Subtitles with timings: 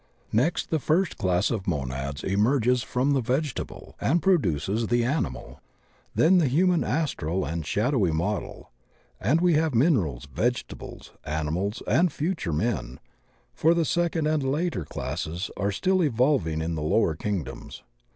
[0.33, 5.61] Next the first class of Mo nads emerges from the vegetable and produces the animal,
[6.15, 8.71] then the human astral and shadowy model,
[9.19, 12.99] and we have minerals, vegetables, animals and future men,
[13.53, 17.83] for the second and later classes are still evolving in the lower kingdoms.